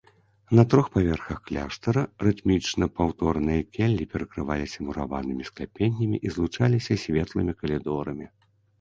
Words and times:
На 0.57 0.63
трох 0.73 0.87
паверхах 0.95 1.39
кляштара 1.49 2.03
рытмічна 2.29 2.89
паўтораныя 2.97 3.67
келлі 3.77 4.09
перакрываліся 4.15 4.79
мураванымі 4.91 5.43
скляпеннямі 5.53 6.17
і 6.29 6.37
злучаліся 6.39 7.01
светлымі 7.07 7.53
калідорамі. 7.65 8.27